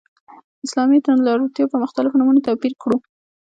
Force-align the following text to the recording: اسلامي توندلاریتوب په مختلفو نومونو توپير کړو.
اسلامي 0.65 0.97
توندلاریتوب 1.05 1.67
په 1.71 1.77
مختلفو 1.83 2.17
نومونو 2.19 2.45
توپير 2.47 2.73
کړو. 2.81 2.97